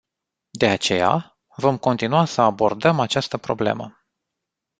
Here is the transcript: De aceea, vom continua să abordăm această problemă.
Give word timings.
De 0.49 0.67
aceea, 0.67 1.37
vom 1.55 1.77
continua 1.77 2.25
să 2.25 2.41
abordăm 2.41 2.99
această 2.99 3.37
problemă. 3.37 4.05